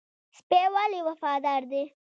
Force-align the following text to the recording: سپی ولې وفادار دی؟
سپی 0.37 0.61
ولې 0.73 0.99
وفادار 1.07 1.61
دی؟ 1.71 1.83